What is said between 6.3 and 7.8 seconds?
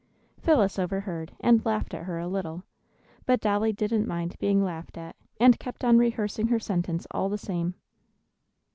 her sentence all the same.